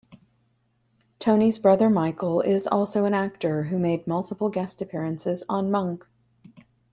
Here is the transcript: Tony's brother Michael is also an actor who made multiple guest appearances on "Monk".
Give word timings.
Tony's 1.19 1.59
brother 1.59 1.87
Michael 1.87 2.41
is 2.41 2.65
also 2.65 3.05
an 3.05 3.13
actor 3.13 3.65
who 3.65 3.77
made 3.77 4.07
multiple 4.07 4.49
guest 4.49 4.81
appearances 4.81 5.43
on 5.47 5.69
"Monk". 5.69 6.07